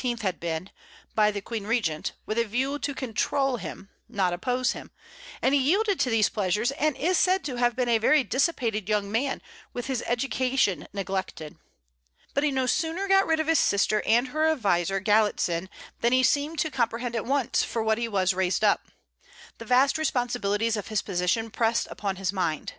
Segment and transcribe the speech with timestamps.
[0.21, 0.71] had been,
[1.13, 4.89] by the queen regent, with a view to control him, not oppose him;
[5.43, 8.89] and he yielded to these pleasures, and is said to have been a very dissipated
[8.89, 9.43] young man,
[9.73, 11.55] with his education neglected.
[12.33, 15.69] But he no sooner got rid of his sister and her adviser, Galitzin,
[15.99, 18.87] than he seemed to comprehend at once for what he was raised up.
[19.59, 22.69] The vast responsibilities of his position pressed upon his mind.